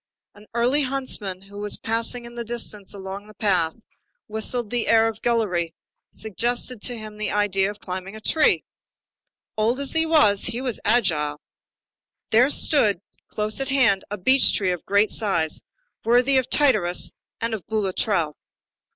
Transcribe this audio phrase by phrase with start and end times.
[0.33, 3.75] An early huntsman who was passing in the distance along a path,
[4.25, 5.75] whistling the air of Guillery,
[6.09, 8.63] suggested to him the idea of climbing a tree.
[9.55, 11.39] Old as he was, he was agile.
[12.31, 15.61] There stood close at hand a beech tree of great size,
[16.03, 18.33] worthy of Tityrus and of Boulatruelle.